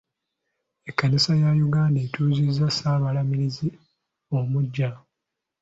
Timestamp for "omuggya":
4.37-4.89